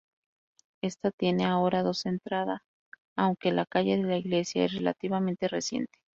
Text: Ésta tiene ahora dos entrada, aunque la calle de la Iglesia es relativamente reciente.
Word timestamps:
Ésta 0.81 1.11
tiene 1.11 1.45
ahora 1.45 1.83
dos 1.83 2.07
entrada, 2.07 2.63
aunque 3.15 3.51
la 3.51 3.67
calle 3.67 3.97
de 3.97 4.03
la 4.07 4.17
Iglesia 4.17 4.65
es 4.65 4.73
relativamente 4.73 5.47
reciente. 5.47 5.99